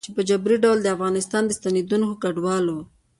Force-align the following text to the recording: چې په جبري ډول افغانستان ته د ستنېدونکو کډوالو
چې 0.05 0.09
په 0.15 0.21
جبري 0.29 0.57
ډول 0.63 0.79
افغانستان 0.95 1.43
ته 1.45 1.53
د 1.55 1.57
ستنېدونکو 1.59 2.13
کډوالو 2.23 2.77